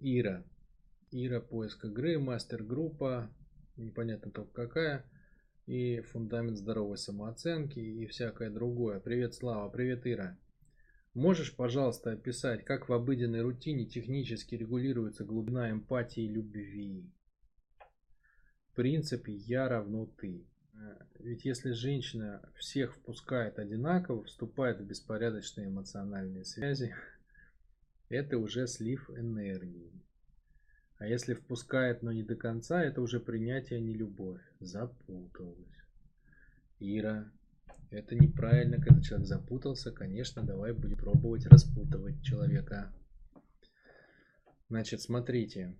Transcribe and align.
Ира. 0.00 0.44
Ира, 1.10 1.40
поиск 1.40 1.84
игры, 1.84 2.18
мастер-группа, 2.18 3.30
непонятно 3.76 4.30
только 4.30 4.52
какая, 4.52 5.04
и 5.66 6.00
фундамент 6.00 6.56
здоровой 6.56 6.96
самооценки 6.96 7.80
и 7.80 8.06
всякое 8.06 8.50
другое. 8.50 9.00
Привет, 9.00 9.34
Слава, 9.34 9.68
привет, 9.68 10.06
Ира. 10.06 10.38
Можешь, 11.14 11.56
пожалуйста, 11.56 12.12
описать, 12.12 12.64
как 12.64 12.88
в 12.88 12.92
обыденной 12.92 13.42
рутине 13.42 13.86
технически 13.86 14.54
регулируется 14.54 15.24
глубина 15.24 15.70
эмпатии 15.70 16.22
и 16.22 16.28
любви? 16.28 17.10
Принцип 18.76 19.26
«я 19.26 19.68
равно 19.68 20.06
ты». 20.06 20.46
Ведь 21.18 21.44
если 21.44 21.72
женщина 21.72 22.48
всех 22.54 22.94
впускает 22.94 23.58
одинаково, 23.58 24.22
вступает 24.22 24.78
в 24.78 24.84
беспорядочные 24.84 25.66
эмоциональные 25.66 26.44
связи, 26.44 26.94
это 28.08 28.38
уже 28.38 28.66
слив 28.66 29.10
энергии. 29.10 29.92
А 30.98 31.06
если 31.06 31.34
впускает, 31.34 32.02
но 32.02 32.12
не 32.12 32.22
до 32.22 32.34
конца, 32.34 32.82
это 32.82 33.00
уже 33.00 33.20
принятие, 33.20 33.78
а 33.78 33.82
не 33.82 33.94
любовь. 33.94 34.40
Запуталась. 34.58 35.84
Ира, 36.80 37.30
это 37.90 38.16
неправильно, 38.16 38.80
когда 38.80 39.00
человек 39.00 39.26
запутался. 39.26 39.92
Конечно, 39.92 40.42
давай 40.42 40.72
будем 40.72 40.96
пробовать 40.96 41.46
распутывать 41.46 42.22
человека. 42.22 42.92
Значит, 44.68 45.00
смотрите. 45.00 45.76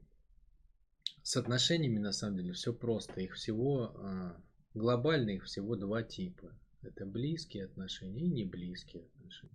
С 1.22 1.36
отношениями 1.36 1.98
на 1.98 2.12
самом 2.12 2.36
деле 2.36 2.52
все 2.52 2.72
просто. 2.72 3.20
Их 3.20 3.34
всего, 3.34 3.92
а, 3.96 4.40
глобально 4.72 5.30
их 5.30 5.44
всего 5.44 5.76
два 5.76 6.02
типа. 6.02 6.52
Это 6.82 7.04
близкие 7.04 7.64
отношения 7.64 8.22
и 8.22 8.30
не 8.30 8.44
близкие 8.44 9.02
отношения. 9.02 9.52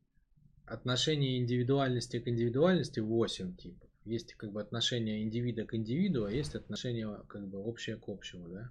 Отношения 0.66 1.38
индивидуальности 1.38 2.20
к 2.20 2.28
индивидуальности 2.28 3.00
8 3.00 3.56
типов 3.58 3.90
есть 4.06 4.34
как 4.36 4.52
бы 4.52 4.62
отношение 4.62 5.24
индивида 5.24 5.66
к 5.66 5.76
индивиду, 5.76 6.26
а 6.26 6.32
есть 6.32 6.56
отношение 6.56 7.24
как 7.28 7.48
бы 7.48 7.60
общее 7.60 7.98
к 7.98 8.08
общему, 8.08 8.48
да. 8.50 8.70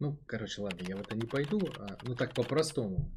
Ну, 0.00 0.18
короче, 0.26 0.60
ладно, 0.60 0.84
я 0.86 0.96
в 0.96 1.00
это 1.00 1.16
не 1.16 1.26
пойду, 1.26 1.60
а, 1.78 1.98
ну 2.02 2.14
так 2.14 2.34
по-простому. 2.34 3.10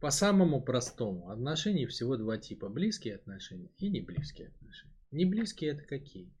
По 0.00 0.10
самому 0.10 0.62
простому 0.62 1.30
отношений 1.30 1.86
всего 1.86 2.16
два 2.16 2.38
типа. 2.38 2.68
Близкие 2.68 3.16
отношения 3.16 3.70
и 3.78 3.88
не 3.88 4.00
близкие 4.00 4.48
отношения. 4.48 4.94
Не 5.10 5.24
близкие 5.24 5.72
это 5.72 5.84
какие? 5.84 6.32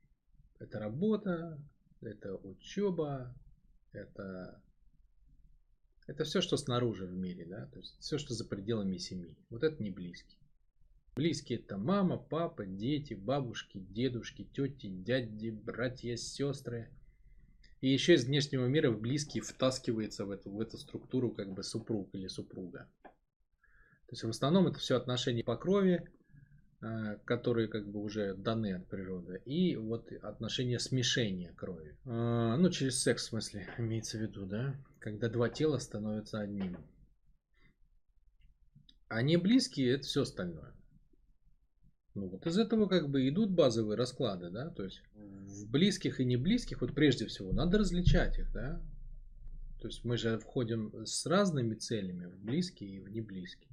Это 0.58 0.78
работа, 0.78 1.60
это 2.00 2.36
учеба, 2.36 3.34
это, 3.92 4.62
это 6.06 6.24
все, 6.24 6.40
что 6.40 6.56
снаружи 6.56 7.06
в 7.06 7.12
мире, 7.12 7.46
да, 7.46 7.66
то 7.66 7.78
есть 7.78 7.96
все, 8.00 8.18
что 8.18 8.34
за 8.34 8.44
пределами 8.44 8.96
семьи. 8.96 9.36
Вот 9.50 9.62
это 9.62 9.82
не 9.82 9.90
близкие. 9.90 10.41
Близкие 11.14 11.58
это 11.58 11.76
мама, 11.76 12.16
папа, 12.16 12.64
дети, 12.64 13.12
бабушки, 13.12 13.78
дедушки, 13.78 14.44
тети, 14.44 14.86
дяди, 14.86 15.50
братья, 15.50 16.16
сестры. 16.16 16.88
И 17.82 17.92
еще 17.92 18.14
из 18.14 18.24
внешнего 18.24 18.66
мира 18.66 18.90
в 18.90 18.98
близкие 18.98 19.42
втаскивается 19.42 20.24
в 20.24 20.30
эту, 20.30 20.50
в 20.50 20.58
эту 20.58 20.78
структуру 20.78 21.30
как 21.30 21.52
бы 21.52 21.62
супруг 21.62 22.08
или 22.14 22.28
супруга. 22.28 22.88
То 23.02 24.12
есть 24.12 24.24
в 24.24 24.28
основном 24.30 24.68
это 24.68 24.78
все 24.78 24.96
отношения 24.96 25.44
по 25.44 25.56
крови, 25.56 26.08
э, 26.80 27.18
которые 27.26 27.68
как 27.68 27.90
бы 27.90 28.00
уже 28.00 28.34
даны 28.34 28.72
от 28.72 28.86
природы. 28.88 29.42
И 29.44 29.76
вот 29.76 30.10
отношения 30.22 30.78
смешения 30.78 31.52
крови. 31.52 31.94
Э, 32.06 32.56
ну, 32.56 32.70
через 32.70 33.02
секс 33.02 33.24
в 33.24 33.28
смысле 33.28 33.68
имеется 33.78 34.16
в 34.16 34.22
виду, 34.22 34.46
да? 34.46 34.76
Когда 34.98 35.28
два 35.28 35.50
тела 35.50 35.76
становятся 35.76 36.40
одним. 36.40 36.78
А 39.08 39.20
не 39.20 39.36
близкие 39.36 39.90
это 39.96 40.04
все 40.04 40.22
остальное. 40.22 40.72
Ну 42.14 42.28
вот 42.28 42.46
из 42.46 42.58
этого 42.58 42.86
как 42.86 43.08
бы 43.08 43.26
идут 43.28 43.50
базовые 43.50 43.96
расклады, 43.96 44.50
да, 44.50 44.68
то 44.68 44.84
есть 44.84 45.02
в 45.14 45.70
близких 45.70 46.20
и 46.20 46.24
не 46.24 46.36
близких, 46.36 46.82
вот 46.82 46.94
прежде 46.94 47.26
всего, 47.26 47.52
надо 47.52 47.78
различать 47.78 48.38
их, 48.38 48.52
да. 48.52 48.82
То 49.80 49.88
есть 49.88 50.04
мы 50.04 50.16
же 50.16 50.38
входим 50.38 51.06
с 51.06 51.26
разными 51.26 51.74
целями 51.74 52.26
в 52.26 52.38
близкие 52.38 52.96
и 52.96 53.00
в 53.00 53.08
неблизкие. 53.08 53.72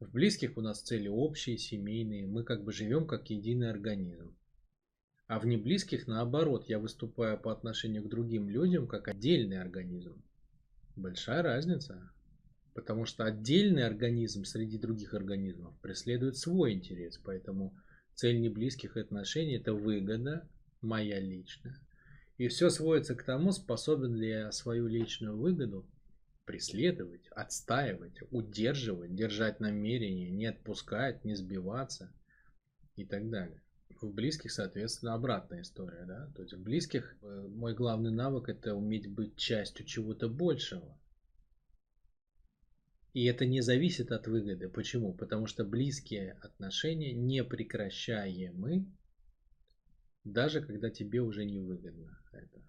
В 0.00 0.10
близких 0.10 0.56
у 0.56 0.60
нас 0.60 0.82
цели 0.82 1.08
общие, 1.08 1.56
семейные, 1.56 2.26
мы 2.26 2.44
как 2.44 2.64
бы 2.64 2.72
живем 2.72 3.06
как 3.06 3.30
единый 3.30 3.70
организм. 3.70 4.34
А 5.26 5.38
в 5.38 5.46
неблизких 5.46 6.06
наоборот, 6.06 6.68
я 6.68 6.78
выступаю 6.78 7.38
по 7.38 7.52
отношению 7.52 8.02
к 8.04 8.08
другим 8.08 8.48
людям 8.48 8.86
как 8.86 9.08
отдельный 9.08 9.60
организм. 9.60 10.22
Большая 10.96 11.42
разница. 11.42 12.10
Потому 12.74 13.04
что 13.04 13.24
отдельный 13.24 13.86
организм 13.86 14.44
среди 14.44 14.78
других 14.78 15.14
организмов 15.14 15.78
преследует 15.80 16.36
свой 16.36 16.72
интерес. 16.72 17.18
Поэтому 17.18 17.76
цель 18.14 18.40
неблизких 18.40 18.96
отношений– 18.96 19.56
это 19.56 19.72
выгода 19.72 20.48
моя 20.80 21.20
личная. 21.20 21.78
И 22.36 22.48
все 22.48 22.68
сводится 22.68 23.14
к 23.14 23.22
тому, 23.22 23.52
способен 23.52 24.14
ли 24.16 24.28
я 24.28 24.52
свою 24.52 24.88
личную 24.88 25.36
выгоду 25.36 25.88
преследовать, 26.44 27.26
отстаивать, 27.28 28.18
удерживать, 28.30 29.14
держать 29.14 29.60
намерение, 29.60 30.30
не 30.30 30.46
отпускать, 30.46 31.24
не 31.24 31.34
сбиваться 31.34 32.12
и 32.96 33.04
так 33.04 33.30
далее. 33.30 33.62
В 34.00 34.12
близких, 34.12 34.52
соответственно, 34.52 35.14
обратная 35.14 35.62
история. 35.62 36.04
Да? 36.06 36.30
То 36.34 36.42
есть 36.42 36.54
в 36.54 36.62
близких 36.62 37.16
э, 37.22 37.46
мой 37.48 37.74
главный 37.74 38.10
навык 38.10 38.48
это 38.48 38.74
уметь 38.74 39.06
быть 39.10 39.36
частью 39.36 39.86
чего-то 39.86 40.28
большего. 40.28 40.98
И 43.14 43.26
это 43.26 43.46
не 43.46 43.60
зависит 43.60 44.10
от 44.10 44.26
выгоды. 44.26 44.68
Почему? 44.68 45.14
Потому 45.14 45.46
что 45.46 45.64
близкие 45.64 46.32
отношения 46.42 47.12
не 47.12 47.44
прекращаемы, 47.44 48.92
даже 50.24 50.60
когда 50.60 50.90
тебе 50.90 51.20
уже 51.20 51.44
не 51.44 51.60
выгодно 51.60 52.18
это. 52.32 52.60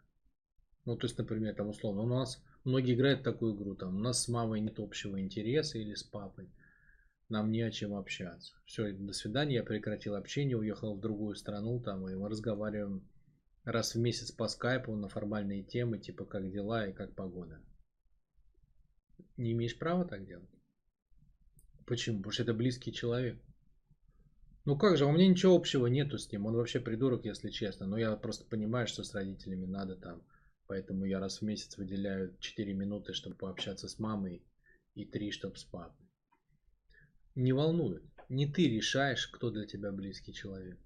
Ну, 0.85 0.95
то 0.97 1.07
есть, 1.07 1.17
например, 1.17 1.55
там 1.55 1.69
условно, 1.69 2.03
у 2.03 2.07
нас 2.07 2.43
многие 2.63 2.93
играют 2.93 3.23
такую 3.23 3.55
игру, 3.55 3.75
там, 3.75 3.95
у 3.95 3.99
нас 3.99 4.23
с 4.23 4.27
мамой 4.27 4.61
нет 4.61 4.79
общего 4.79 5.19
интереса 5.19 5.79
или 5.79 5.95
с 5.95 6.03
папой, 6.03 6.47
нам 7.27 7.51
не 7.51 7.63
о 7.63 7.71
чем 7.71 7.95
общаться. 7.95 8.53
Все, 8.65 8.93
до 8.93 9.13
свидания, 9.13 9.55
я 9.55 9.63
прекратил 9.63 10.13
общение, 10.13 10.57
уехал 10.57 10.95
в 10.95 11.01
другую 11.01 11.35
страну, 11.35 11.79
там, 11.81 12.07
и 12.07 12.13
мы 12.13 12.29
разговариваем 12.29 13.09
раз 13.63 13.95
в 13.95 13.99
месяц 13.99 14.31
по 14.31 14.47
скайпу 14.47 14.95
на 14.95 15.09
формальные 15.09 15.63
темы, 15.63 15.97
типа 15.97 16.25
как 16.25 16.51
дела 16.51 16.85
и 16.85 16.93
как 16.93 17.15
погода. 17.15 17.59
Не 19.37 19.51
имеешь 19.51 19.77
права 19.77 20.05
так 20.05 20.25
делать? 20.25 20.49
Почему? 21.85 22.17
Потому 22.17 22.31
что 22.31 22.43
это 22.43 22.53
близкий 22.53 22.93
человек. 22.93 23.39
Ну 24.65 24.77
как 24.77 24.97
же, 24.97 25.05
у 25.05 25.11
меня 25.11 25.27
ничего 25.27 25.55
общего 25.55 25.85
нету 25.87 26.17
с 26.17 26.31
ним. 26.31 26.47
Он 26.47 26.55
вообще 26.55 26.79
придурок, 26.79 27.25
если 27.25 27.49
честно. 27.51 27.85
Но 27.85 27.97
я 27.97 28.15
просто 28.15 28.45
понимаю, 28.45 28.87
что 28.87 29.03
с 29.03 29.13
родителями 29.13 29.65
надо 29.65 29.95
там. 29.95 30.23
Поэтому 30.67 31.05
я 31.05 31.19
раз 31.19 31.39
в 31.39 31.41
месяц 31.43 31.77
выделяю 31.77 32.35
4 32.39 32.73
минуты, 32.73 33.13
чтобы 33.13 33.35
пообщаться 33.35 33.87
с 33.87 33.99
мамой. 33.99 34.43
И 34.95 35.05
3, 35.05 35.31
чтобы 35.31 35.57
с 35.57 35.63
папой. 35.65 36.07
Не 37.35 37.53
волнует. 37.53 38.03
Не 38.29 38.51
ты 38.51 38.67
решаешь, 38.67 39.27
кто 39.27 39.51
для 39.51 39.67
тебя 39.67 39.91
близкий 39.91 40.33
человек. 40.33 40.79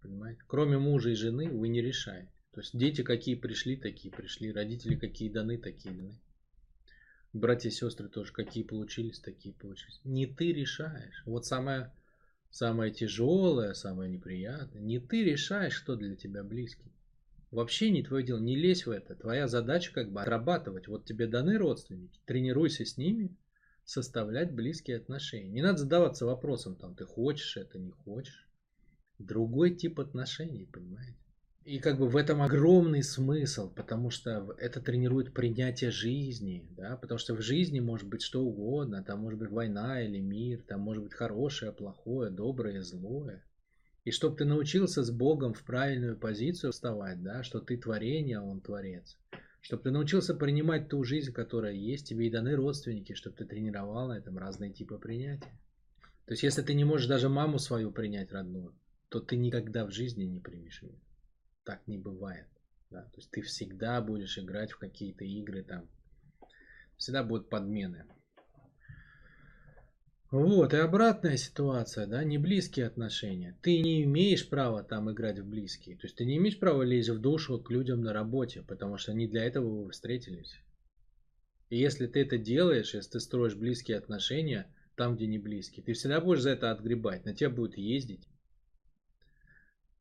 Понимаете? 0.00 0.42
Кроме 0.46 0.78
мужа 0.78 1.10
и 1.10 1.14
жены 1.14 1.48
вы 1.48 1.68
не 1.68 1.80
решаете. 1.80 2.30
То 2.52 2.60
есть 2.60 2.76
дети 2.76 3.02
какие 3.02 3.34
пришли, 3.34 3.76
такие 3.76 4.14
пришли. 4.14 4.52
Родители 4.52 4.94
какие 4.94 5.30
даны, 5.30 5.58
такие 5.58 5.94
даны. 5.94 6.20
Братья 7.32 7.70
и 7.70 7.72
сестры 7.72 8.08
тоже 8.08 8.32
какие 8.32 8.62
получились, 8.62 9.18
такие 9.18 9.54
получились. 9.54 10.00
Не 10.04 10.26
ты 10.26 10.52
решаешь. 10.52 11.22
Вот 11.24 11.46
самое, 11.46 11.90
самое 12.50 12.92
тяжелое, 12.92 13.72
самое 13.72 14.10
неприятное. 14.10 14.82
Не 14.82 14.98
ты 14.98 15.24
решаешь, 15.24 15.80
кто 15.80 15.96
для 15.96 16.14
тебя 16.14 16.44
близкий. 16.44 16.92
Вообще 17.50 17.90
не 17.90 18.02
твое 18.02 18.24
дело, 18.24 18.38
не 18.38 18.54
лезь 18.54 18.84
в 18.86 18.90
это. 18.90 19.14
Твоя 19.14 19.48
задача 19.48 19.92
как 19.92 20.12
бы 20.12 20.20
отрабатывать. 20.20 20.88
Вот 20.88 21.06
тебе 21.06 21.26
даны 21.26 21.56
родственники, 21.56 22.20
тренируйся 22.26 22.84
с 22.84 22.98
ними, 22.98 23.34
составлять 23.84 24.52
близкие 24.52 24.98
отношения. 24.98 25.48
Не 25.48 25.62
надо 25.62 25.78
задаваться 25.78 26.26
вопросом, 26.26 26.76
там, 26.76 26.94
ты 26.94 27.06
хочешь 27.06 27.56
это, 27.56 27.78
не 27.78 27.90
хочешь. 27.90 28.46
Другой 29.18 29.74
тип 29.74 30.00
отношений, 30.00 30.66
понимаете? 30.66 31.21
И 31.64 31.78
как 31.78 31.96
бы 31.96 32.08
в 32.08 32.16
этом 32.16 32.42
огромный 32.42 33.04
смысл, 33.04 33.72
потому 33.72 34.10
что 34.10 34.52
это 34.58 34.80
тренирует 34.80 35.32
принятие 35.32 35.92
жизни, 35.92 36.66
да, 36.76 36.96
потому 36.96 37.18
что 37.18 37.34
в 37.36 37.40
жизни 37.40 37.78
может 37.78 38.08
быть 38.08 38.22
что 38.22 38.42
угодно, 38.42 39.04
там 39.04 39.20
может 39.20 39.38
быть 39.38 39.50
война 39.50 40.02
или 40.02 40.18
мир, 40.18 40.62
там 40.62 40.80
может 40.80 41.04
быть 41.04 41.14
хорошее, 41.14 41.70
плохое, 41.70 42.32
доброе, 42.32 42.82
злое. 42.82 43.44
И 44.04 44.10
чтобы 44.10 44.36
ты 44.36 44.44
научился 44.44 45.04
с 45.04 45.12
Богом 45.12 45.54
в 45.54 45.62
правильную 45.62 46.18
позицию 46.18 46.72
вставать, 46.72 47.22
да, 47.22 47.44
что 47.44 47.60
ты 47.60 47.76
творение, 47.76 48.38
а 48.38 48.42
Он 48.42 48.60
творец. 48.60 49.16
Чтобы 49.60 49.84
ты 49.84 49.92
научился 49.92 50.34
принимать 50.34 50.88
ту 50.88 51.04
жизнь, 51.04 51.32
которая 51.32 51.74
есть, 51.74 52.08
тебе 52.08 52.26
и 52.26 52.30
даны 52.30 52.56
родственники, 52.56 53.12
чтобы 53.12 53.36
ты 53.36 53.44
тренировал 53.44 54.08
на 54.08 54.18
этом 54.18 54.36
разные 54.36 54.72
типы 54.72 54.98
принятия. 54.98 55.56
То 56.26 56.32
есть, 56.32 56.42
если 56.42 56.62
ты 56.62 56.74
не 56.74 56.84
можешь 56.84 57.06
даже 57.06 57.28
маму 57.28 57.60
свою 57.60 57.92
принять 57.92 58.32
родную, 58.32 58.74
то 59.08 59.20
ты 59.20 59.36
никогда 59.36 59.86
в 59.86 59.92
жизни 59.92 60.24
не 60.24 60.40
примешь 60.40 60.82
ее 60.82 60.98
так 61.64 61.86
не 61.86 61.98
бывает. 61.98 62.48
Да? 62.90 63.02
То 63.02 63.16
есть 63.16 63.30
ты 63.30 63.42
всегда 63.42 64.00
будешь 64.00 64.38
играть 64.38 64.72
в 64.72 64.78
какие-то 64.78 65.24
игры 65.24 65.62
там. 65.62 65.88
Всегда 66.96 67.22
будут 67.22 67.48
подмены. 67.48 68.04
Вот, 70.32 70.72
и 70.72 70.78
обратная 70.78 71.36
ситуация, 71.36 72.06
да, 72.06 72.24
не 72.24 72.38
близкие 72.38 72.86
отношения. 72.86 73.54
Ты 73.60 73.82
не 73.82 74.02
имеешь 74.04 74.48
права 74.48 74.82
там 74.82 75.10
играть 75.12 75.38
в 75.38 75.46
близкие. 75.46 75.96
То 75.96 76.06
есть 76.06 76.16
ты 76.16 76.24
не 76.24 76.38
имеешь 76.38 76.58
права 76.58 76.82
лезть 76.82 77.10
в 77.10 77.20
душу 77.20 77.58
к 77.58 77.70
людям 77.70 78.00
на 78.00 78.14
работе, 78.14 78.62
потому 78.62 78.96
что 78.96 79.12
не 79.12 79.28
для 79.28 79.44
этого 79.44 79.84
вы 79.84 79.90
встретились. 79.90 80.54
И 81.68 81.76
если 81.76 82.06
ты 82.06 82.20
это 82.22 82.38
делаешь, 82.38 82.94
если 82.94 83.10
ты 83.10 83.20
строишь 83.20 83.56
близкие 83.56 83.98
отношения 83.98 84.74
там, 84.96 85.16
где 85.16 85.26
не 85.26 85.38
близкие, 85.38 85.84
ты 85.84 85.92
всегда 85.92 86.18
будешь 86.20 86.40
за 86.40 86.50
это 86.50 86.70
отгребать. 86.70 87.26
На 87.26 87.34
тебя 87.34 87.50
будут 87.50 87.76
ездить. 87.76 88.26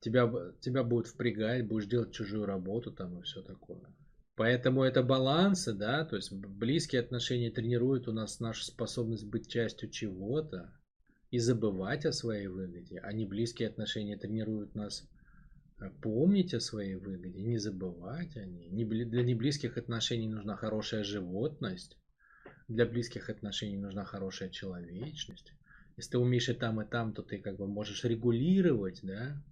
Тебя, 0.02 0.30
тебя 0.60 0.84
будут 0.84 1.08
впрягать, 1.08 1.66
будешь 1.66 1.88
делать 1.88 2.12
чужую 2.12 2.46
работу 2.46 2.92
там 2.92 3.20
и 3.20 3.22
все 3.22 3.42
такое. 3.42 3.82
Поэтому 4.36 4.84
это 4.84 5.04
балансы, 5.04 5.74
да, 5.74 6.04
то 6.04 6.16
есть 6.16 6.34
близкие 6.34 7.02
отношения 7.02 7.52
тренируют 7.52 8.08
у 8.08 8.12
нас 8.12 8.40
нашу 8.40 8.64
способность 8.66 9.26
быть 9.26 9.48
частью 9.48 9.90
чего-то 9.90 10.74
и 11.30 11.40
забывать 11.40 12.06
о 12.06 12.12
своей 12.12 12.48
выгоде, 12.48 13.00
а 13.00 13.14
не 13.14 13.26
близкие 13.26 13.70
отношения 13.70 14.18
тренируют 14.18 14.76
нас 14.76 15.08
Э, 15.82 15.90
помнить 16.02 16.54
о 16.54 16.60
своей 16.60 16.96
выгоде, 16.96 17.42
не 17.42 17.58
забывать 17.58 18.38
о 18.38 18.46
ней. 18.46 18.70
Для 18.70 19.24
неблизких 19.24 19.78
отношений 19.78 20.30
нужна 20.30 20.56
хорошая 20.56 21.04
животность, 21.04 21.98
для 22.68 22.86
близких 22.86 23.30
отношений 23.30 23.78
нужна 23.78 24.06
хорошая 24.06 24.50
человечность. 24.50 25.54
Если 25.98 26.12
ты 26.12 26.18
умеешь 26.20 26.50
и 26.50 26.54
там, 26.54 26.82
и 26.82 26.88
там, 26.88 27.14
то 27.14 27.24
ты 27.24 27.40
как 27.40 27.58
бы 27.58 27.68
можешь 27.68 28.04
регулировать, 28.04 29.00
да, 29.02 29.44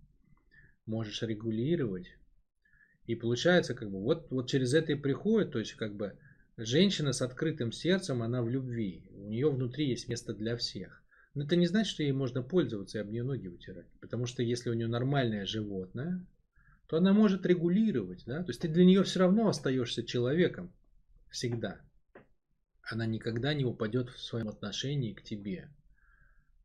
можешь 0.90 1.22
регулировать. 1.22 2.08
И 3.06 3.16
получается, 3.16 3.74
как 3.74 3.90
бы, 3.90 4.02
вот, 4.02 4.28
вот 4.30 4.50
через 4.50 4.74
это 4.74 4.92
и 4.92 4.96
приходит, 4.96 5.52
то 5.52 5.60
есть, 5.60 5.74
как 5.74 5.96
бы, 5.96 6.18
женщина 6.58 7.14
с 7.14 7.22
открытым 7.22 7.72
сердцем, 7.72 8.22
она 8.22 8.42
в 8.42 8.50
любви. 8.50 9.08
У 9.12 9.28
нее 9.28 9.50
внутри 9.50 9.88
есть 9.88 10.10
место 10.10 10.34
для 10.34 10.58
всех. 10.58 11.02
Но 11.36 11.44
это 11.44 11.56
не 11.56 11.68
значит, 11.68 11.94
что 11.94 12.04
ей 12.04 12.12
можно 12.12 12.42
пользоваться 12.42 12.98
и 12.98 13.02
об 13.02 13.10
нее 13.10 13.24
ноги 13.24 13.48
вытирать. 13.48 13.88
Потому 14.02 14.26
что 14.26 14.44
если 14.44 14.70
у 14.70 14.74
нее 14.74 14.88
нормальное 14.88 15.46
животное, 15.46 16.26
то 16.88 16.98
она 16.98 17.14
может 17.14 17.46
регулировать. 17.46 18.24
Да? 18.26 18.44
То 18.44 18.50
есть 18.50 18.62
ты 18.62 18.68
для 18.68 18.84
нее 18.84 19.04
все 19.04 19.20
равно 19.20 19.48
остаешься 19.48 20.04
человеком. 20.04 20.74
Всегда. 21.30 21.80
Она 22.82 23.06
никогда 23.06 23.54
не 23.54 23.64
упадет 23.64 24.10
в 24.10 24.20
своем 24.20 24.50
отношении 24.50 25.14
к 25.14 25.22
тебе. 25.22 25.70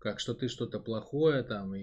Как 0.04 0.20
что 0.20 0.34
ты 0.34 0.48
что-то 0.48 0.80
плохое 0.80 1.42
там 1.42 1.74
и 1.74 1.80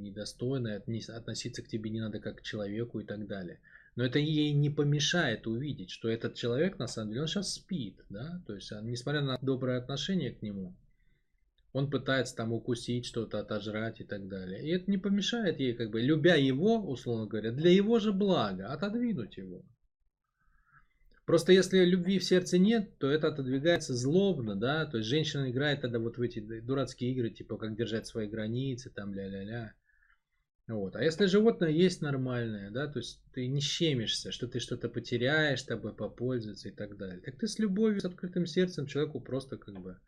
недостойное, 0.00 0.82
относиться 1.14 1.62
к 1.62 1.68
тебе 1.68 1.88
не 1.88 2.00
надо 2.00 2.18
как 2.18 2.38
к 2.38 2.42
человеку 2.42 2.98
и 2.98 3.04
так 3.04 3.28
далее. 3.28 3.60
Но 3.94 4.04
это 4.04 4.18
ей 4.18 4.52
не 4.52 4.70
помешает 4.70 5.46
увидеть, 5.46 5.90
что 5.90 6.08
этот 6.08 6.34
человек 6.34 6.80
на 6.80 6.88
самом 6.88 7.10
деле 7.10 7.20
он 7.22 7.28
сейчас 7.28 7.54
спит, 7.54 8.04
да, 8.10 8.42
то 8.48 8.56
есть 8.56 8.72
несмотря 8.82 9.20
на 9.20 9.38
доброе 9.40 9.78
отношение 9.78 10.32
к 10.32 10.42
нему, 10.42 10.74
он 11.72 11.88
пытается 11.90 12.34
там 12.34 12.52
укусить 12.52 13.06
что-то, 13.06 13.38
отожрать 13.38 14.00
и 14.00 14.04
так 14.04 14.26
далее. 14.26 14.60
И 14.60 14.70
это 14.70 14.90
не 14.90 14.98
помешает 14.98 15.60
ей, 15.60 15.74
как 15.74 15.92
бы, 15.92 16.00
любя 16.00 16.34
его, 16.34 16.78
условно 16.78 17.26
говоря, 17.26 17.52
для 17.52 17.70
его 17.70 18.00
же 18.00 18.12
блага, 18.12 18.66
отодвинуть 18.66 19.36
его. 19.36 19.64
Просто 21.28 21.52
если 21.52 21.84
любви 21.84 22.18
в 22.18 22.24
сердце 22.24 22.56
нет, 22.56 22.96
то 22.96 23.10
это 23.10 23.28
отодвигается 23.28 23.94
злобно, 23.94 24.56
да, 24.56 24.86
то 24.86 24.96
есть 24.96 25.10
женщина 25.10 25.50
играет 25.50 25.82
тогда 25.82 25.98
вот 25.98 26.16
в 26.16 26.22
эти 26.22 26.40
дурацкие 26.40 27.12
игры, 27.12 27.28
типа 27.28 27.58
как 27.58 27.76
держать 27.76 28.06
свои 28.06 28.26
границы, 28.26 28.88
там 28.88 29.12
ля-ля-ля. 29.12 29.74
Вот. 30.68 30.96
А 30.96 31.04
если 31.04 31.26
животное 31.26 31.68
есть 31.68 32.00
нормальное, 32.00 32.70
да, 32.70 32.86
то 32.86 33.00
есть 33.00 33.22
ты 33.34 33.46
не 33.46 33.60
щемишься, 33.60 34.32
что 34.32 34.48
ты 34.48 34.58
что-то 34.58 34.88
потеряешь, 34.88 35.62
тобой 35.64 35.94
попользуется 35.94 36.70
и 36.70 36.72
так 36.72 36.96
далее. 36.96 37.20
Так 37.20 37.36
ты 37.36 37.46
с 37.46 37.58
любовью, 37.58 38.00
с 38.00 38.06
открытым 38.06 38.46
сердцем 38.46 38.86
человеку 38.86 39.20
просто 39.20 39.58
как 39.58 39.78
бы 39.82 39.98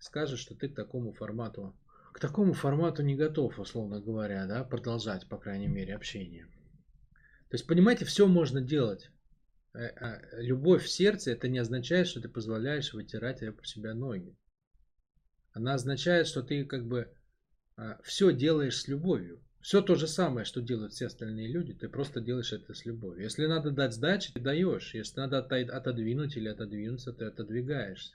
скажешь, 0.00 0.40
что 0.40 0.56
ты 0.56 0.68
к 0.68 0.74
такому 0.74 1.12
формату, 1.12 1.76
к 2.12 2.18
такому 2.18 2.52
формату 2.52 3.04
не 3.04 3.14
готов, 3.14 3.60
условно 3.60 4.00
говоря, 4.00 4.44
да, 4.46 4.64
продолжать, 4.64 5.28
по 5.28 5.38
крайней 5.38 5.68
мере, 5.68 5.94
общение. 5.94 6.46
То 7.48 7.54
есть, 7.54 7.68
понимаете, 7.68 8.04
все 8.04 8.26
можно 8.26 8.60
делать. 8.60 9.12
Э, 9.74 9.88
а, 9.88 10.20
любовь 10.40 10.84
в 10.84 10.90
сердце, 10.90 11.32
это 11.32 11.48
не 11.48 11.58
означает, 11.58 12.06
что 12.06 12.20
ты 12.20 12.28
позволяешь 12.28 12.94
вытирать 12.94 13.42
об 13.42 13.64
себя 13.66 13.92
ноги. 13.92 14.36
Она 15.52 15.74
означает, 15.74 16.28
что 16.28 16.42
ты 16.42 16.64
как 16.64 16.86
бы 16.86 17.12
а, 17.76 18.00
все 18.02 18.32
делаешь 18.32 18.80
с 18.80 18.88
любовью. 18.88 19.42
Все 19.60 19.80
то 19.82 19.96
же 19.96 20.06
самое, 20.06 20.44
что 20.44 20.60
делают 20.60 20.92
все 20.92 21.06
остальные 21.06 21.48
люди, 21.48 21.72
ты 21.72 21.88
просто 21.88 22.20
делаешь 22.20 22.52
это 22.52 22.74
с 22.74 22.84
любовью. 22.84 23.24
Если 23.24 23.46
надо 23.46 23.70
дать 23.70 23.94
сдачи, 23.94 24.32
ты 24.32 24.38
даешь. 24.38 24.94
Если 24.94 25.18
надо 25.18 25.38
отодвинуть 25.38 26.36
или 26.36 26.48
отодвинуться, 26.48 27.12
ты 27.12 27.24
отодвигаешься. 27.24 28.14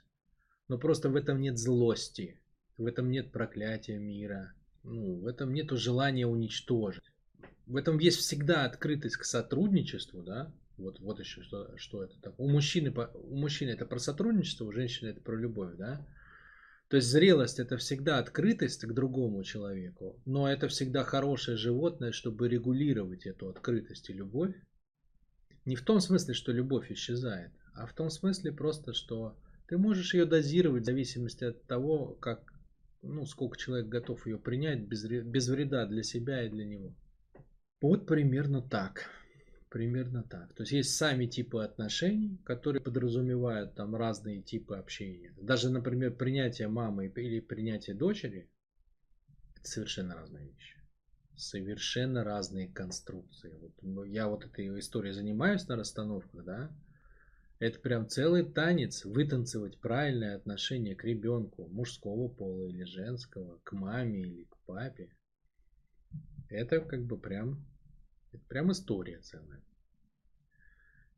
Но 0.68 0.78
просто 0.78 1.08
в 1.10 1.16
этом 1.16 1.40
нет 1.40 1.58
злости, 1.58 2.40
в 2.78 2.86
этом 2.86 3.10
нет 3.10 3.32
проклятия 3.32 3.98
мира, 3.98 4.54
ну, 4.84 5.16
в 5.16 5.26
этом 5.26 5.52
нет 5.52 5.70
желания 5.72 6.26
уничтожить. 6.26 7.02
В 7.66 7.76
этом 7.76 7.98
есть 7.98 8.18
всегда 8.18 8.64
открытость 8.64 9.16
к 9.16 9.24
сотрудничеству, 9.24 10.22
да, 10.22 10.52
вот, 10.80 11.00
вот 11.00 11.20
еще 11.20 11.42
что, 11.42 11.76
что 11.76 12.04
это 12.04 12.18
так. 12.20 12.38
У 12.38 12.48
мужчины, 12.48 12.92
у 13.14 13.36
мужчины 13.36 13.70
это 13.70 13.86
про 13.86 13.98
сотрудничество, 13.98 14.64
у 14.64 14.72
женщины 14.72 15.08
это 15.08 15.20
про 15.20 15.36
любовь, 15.36 15.76
да. 15.76 16.06
То 16.88 16.96
есть 16.96 17.08
зрелость 17.08 17.60
это 17.60 17.76
всегда 17.76 18.18
открытость 18.18 18.84
к 18.84 18.92
другому 18.92 19.44
человеку, 19.44 20.20
но 20.26 20.50
это 20.50 20.66
всегда 20.66 21.04
хорошее 21.04 21.56
животное, 21.56 22.10
чтобы 22.10 22.48
регулировать 22.48 23.26
эту 23.26 23.48
открытость 23.48 24.10
и 24.10 24.12
любовь. 24.12 24.56
Не 25.64 25.76
в 25.76 25.82
том 25.82 26.00
смысле, 26.00 26.34
что 26.34 26.50
любовь 26.50 26.90
исчезает, 26.90 27.52
а 27.74 27.86
в 27.86 27.94
том 27.94 28.10
смысле 28.10 28.50
просто, 28.50 28.92
что 28.92 29.38
ты 29.68 29.78
можешь 29.78 30.14
ее 30.14 30.24
дозировать 30.24 30.82
в 30.82 30.86
зависимости 30.86 31.44
от 31.44 31.62
того, 31.68 32.14
как, 32.14 32.52
ну, 33.02 33.24
сколько 33.24 33.56
человек 33.56 33.86
готов 33.86 34.26
ее 34.26 34.36
принять 34.36 34.80
без, 34.80 35.04
без 35.04 35.48
вреда 35.48 35.86
для 35.86 36.02
себя 36.02 36.44
и 36.44 36.50
для 36.50 36.64
него. 36.64 36.96
Вот 37.80 38.06
примерно 38.06 38.62
так. 38.62 39.08
Примерно 39.70 40.24
так. 40.24 40.52
То 40.54 40.64
есть 40.64 40.72
есть 40.72 40.96
сами 40.96 41.26
типы 41.26 41.62
отношений, 41.62 42.40
которые 42.44 42.82
подразумевают 42.82 43.76
там 43.76 43.94
разные 43.94 44.42
типы 44.42 44.76
общения. 44.76 45.32
Даже, 45.40 45.70
например, 45.70 46.16
принятие 46.16 46.66
мамы 46.66 47.06
или 47.06 47.38
принятие 47.38 47.94
дочери– 47.94 48.50
это 49.56 49.68
совершенно 49.68 50.16
разные 50.16 50.48
вещи. 50.48 50.76
Совершенно 51.36 52.24
разные 52.24 52.68
конструкции. 52.68 53.56
Вот 53.60 54.06
я 54.06 54.26
вот 54.26 54.44
этой 54.44 54.76
историей 54.80 55.12
занимаюсь 55.12 55.66
на 55.68 55.76
расстановках, 55.76 56.44
да, 56.44 56.76
это 57.60 57.78
прям 57.78 58.08
целый 58.08 58.42
танец, 58.42 59.04
вытанцевать 59.04 59.78
правильное 59.78 60.34
отношение 60.34 60.96
к 60.96 61.04
ребенку, 61.04 61.68
мужского 61.68 62.26
пола 62.26 62.64
или 62.64 62.82
женского, 62.82 63.60
к 63.62 63.72
маме 63.72 64.22
или 64.22 64.44
к 64.44 64.56
папе. 64.66 65.14
Это 66.48 66.80
как 66.80 67.04
бы 67.04 67.16
прям, 67.18 67.64
это 68.32 68.44
прям 68.46 68.72
история 68.72 69.20
целая. 69.20 69.62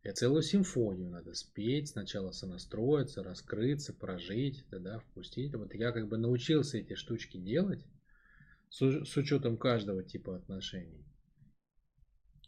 И 0.03 0.11
целую 0.11 0.43
симфонию 0.43 1.11
надо 1.11 1.33
спеть, 1.33 1.91
сначала 1.91 2.33
сонастроиться, 2.33 3.23
раскрыться, 3.23 3.93
прожить, 3.93 4.65
тогда 4.69 4.99
впустить. 4.99 5.55
Вот 5.55 5.75
я 5.75 5.93
как 5.93 6.09
бы 6.09 6.19
научился 6.19 6.79
эти 6.79 6.95
штучки 6.95 7.37
делать 7.37 7.85
с, 8.69 9.05
с 9.05 9.17
учетом 9.17 9.57
каждого 9.57 10.03
типа 10.03 10.37
отношений. 10.37 11.05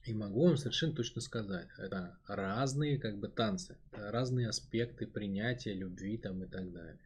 И 0.05 0.13
могу 0.13 0.49
вам 0.49 0.57
совершенно 0.57 0.95
точно 0.95 1.21
сказать, 1.21 1.69
это 1.79 2.19
разные 2.27 2.99
как 2.99 3.19
бы 3.19 3.29
танцы, 3.29 3.79
разные 3.93 4.49
аспекты 4.49 5.07
принятия 5.07 5.73
любви 5.73 6.19
там 6.19 6.43
и 6.43 6.49
так 6.49 6.73
далее. 6.73 6.99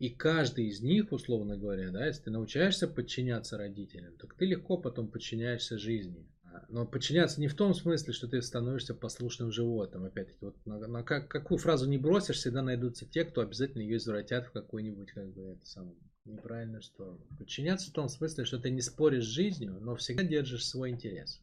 И 0.00 0.08
каждый 0.08 0.68
из 0.68 0.80
них, 0.80 1.12
условно 1.12 1.58
говоря, 1.58 1.90
да, 1.90 2.06
если 2.06 2.22
ты 2.22 2.30
научаешься 2.30 2.88
подчиняться 2.88 3.58
родителям, 3.58 4.16
так 4.16 4.32
ты 4.34 4.46
легко 4.46 4.78
потом 4.78 5.08
подчиняешься 5.08 5.76
жизни. 5.76 6.26
Но 6.70 6.86
подчиняться 6.86 7.38
не 7.38 7.48
в 7.48 7.54
том 7.54 7.74
смысле, 7.74 8.14
что 8.14 8.26
ты 8.26 8.40
становишься 8.40 8.94
послушным 8.94 9.52
животным. 9.52 10.06
Опять-таки, 10.06 10.38
вот 10.40 10.56
на, 10.64 10.78
на 10.78 11.02
как, 11.02 11.28
какую 11.28 11.58
фразу 11.58 11.86
не 11.86 11.98
бросишь, 11.98 12.36
всегда 12.36 12.62
найдутся 12.62 13.04
те, 13.04 13.26
кто 13.26 13.42
обязательно 13.42 13.82
ее 13.82 13.98
извратят 13.98 14.46
в 14.46 14.52
какой-нибудь 14.52 15.12
как 15.12 15.34
бы 15.34 15.52
это 15.52 15.66
самое 15.66 15.94
неправильную 16.24 16.82
сторону. 16.82 17.20
Подчиняться 17.38 17.90
в 17.90 17.92
том 17.92 18.08
смысле, 18.08 18.46
что 18.46 18.58
ты 18.58 18.70
не 18.70 18.80
споришь 18.80 19.24
с 19.24 19.28
жизнью, 19.28 19.80
но 19.82 19.96
всегда 19.96 20.24
держишь 20.24 20.66
свой 20.66 20.90
интерес. 20.90 21.42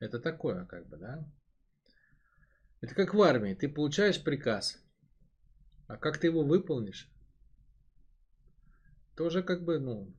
Это 0.00 0.20
такое, 0.20 0.66
как 0.66 0.86
бы, 0.86 0.98
да? 0.98 1.26
Это 2.82 2.94
как 2.94 3.14
в 3.14 3.22
армии. 3.22 3.54
Ты 3.54 3.70
получаешь 3.70 4.22
приказ, 4.22 4.84
а 5.86 5.96
как 5.96 6.18
ты 6.18 6.26
его 6.26 6.44
выполнишь, 6.44 7.10
тоже 9.18 9.42
как 9.42 9.64
бы, 9.64 9.80
ну, 9.80 10.14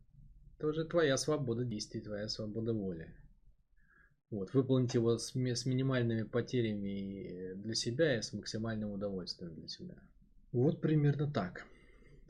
тоже 0.60 0.84
твоя 0.84 1.16
свобода 1.16 1.64
действий, 1.64 2.02
твоя 2.02 2.28
свобода 2.28 2.74
воли. 2.74 3.16
Вот, 4.30 4.54
выполнить 4.54 4.94
его 4.94 5.18
с, 5.18 5.32
с 5.34 5.66
минимальными 5.66 6.24
потерями 6.24 7.54
для 7.56 7.76
себя 7.76 8.18
и 8.18 8.22
с 8.22 8.34
максимальным 8.34 8.92
удовольствием 8.92 9.56
для 9.56 9.70
себя. 9.70 9.96
Вот 10.52 10.82
примерно 10.82 11.32
так. 11.32 11.66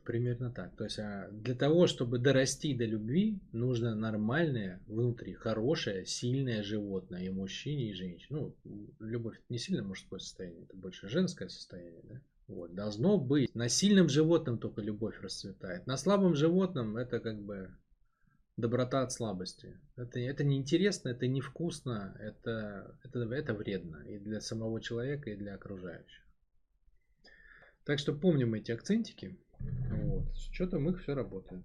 Примерно 0.05 0.51
так. 0.51 0.75
То 0.77 0.83
есть 0.83 0.99
а 0.99 1.29
для 1.31 1.55
того, 1.55 1.87
чтобы 1.87 2.19
дорасти 2.19 2.75
до 2.75 2.85
любви, 2.85 3.39
нужно 3.51 3.95
нормальное, 3.95 4.79
внутри 4.85 5.33
хорошее, 5.33 6.05
сильное 6.05 6.61
животное 6.61 7.23
и 7.23 7.29
мужчине, 7.29 7.89
и 7.89 7.93
женщине. 7.93 8.27
Ну, 8.29 8.55
любовь 8.99 9.37
это 9.37 9.45
не 9.49 9.57
сильно 9.57 9.83
мужское 9.83 10.19
состояние, 10.19 10.65
это 10.65 10.77
больше 10.77 11.09
женское 11.09 11.49
состояние, 11.49 12.03
да? 12.03 12.21
Вот, 12.49 12.73
должно 12.73 13.19
быть. 13.19 13.53
На 13.53 13.69
сильном 13.69 14.09
животном 14.09 14.57
только 14.57 14.81
любовь 14.81 15.21
расцветает. 15.21 15.85
На 15.85 15.97
слабом 15.97 16.33
животном 16.33 16.97
это 16.97 17.19
как 17.19 17.39
бы 17.39 17.69
доброта 18.57 19.03
от 19.03 19.11
слабости. 19.11 19.79
Это, 19.95 20.19
это 20.19 20.43
неинтересно, 20.43 21.09
это 21.09 21.27
невкусно, 21.27 22.17
это, 22.19 22.97
это, 23.03 23.19
это 23.19 23.53
вредно 23.53 23.97
и 23.97 24.17
для 24.17 24.41
самого 24.41 24.81
человека, 24.81 25.29
и 25.29 25.35
для 25.35 25.53
окружающих. 25.53 26.25
Так 27.85 27.99
что 27.99 28.13
помним 28.13 28.55
эти 28.55 28.71
акцентики. 28.71 29.37
Вот. 29.59 30.35
С 30.35 30.49
учетом 30.49 30.89
их 30.89 31.03
все 31.03 31.13
работает. 31.13 31.63